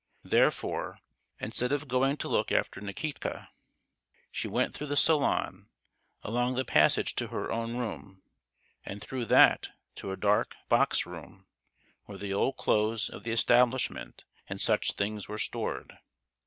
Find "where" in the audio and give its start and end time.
12.05-12.17